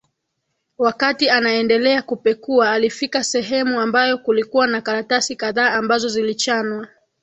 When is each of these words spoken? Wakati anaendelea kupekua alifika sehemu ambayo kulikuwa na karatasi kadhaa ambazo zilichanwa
Wakati 0.77 1.29
anaendelea 1.29 2.01
kupekua 2.01 2.71
alifika 2.71 3.23
sehemu 3.23 3.79
ambayo 3.79 4.17
kulikuwa 4.17 4.67
na 4.67 4.81
karatasi 4.81 5.35
kadhaa 5.35 5.71
ambazo 5.73 6.09
zilichanwa 6.09 6.87